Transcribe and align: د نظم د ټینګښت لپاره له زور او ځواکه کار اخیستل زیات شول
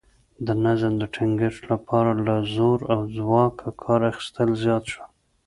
د 0.45 0.47
نظم 0.65 0.93
د 0.97 1.03
ټینګښت 1.15 1.61
لپاره 1.73 2.11
له 2.27 2.35
زور 2.55 2.79
او 2.93 3.01
ځواکه 3.17 3.67
کار 3.83 4.01
اخیستل 4.11 4.49
زیات 4.63 4.83
شول 4.91 5.09